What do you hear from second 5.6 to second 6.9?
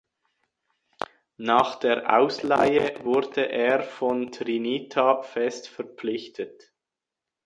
verpflichtet.